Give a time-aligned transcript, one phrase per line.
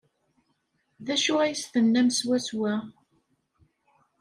[1.05, 2.73] D acu ay as-tennam swaswa?